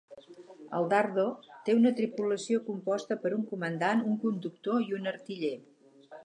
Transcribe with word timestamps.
El 0.77 0.85
Dardo 0.93 1.25
té 1.67 1.75
una 1.79 1.91
tripulació 1.99 2.61
composta 2.71 3.19
per 3.27 3.33
un 3.37 3.45
comandant, 3.53 4.03
un 4.13 4.17
conductor 4.25 4.89
i 4.89 4.99
un 4.99 5.13
artiller. 5.15 5.55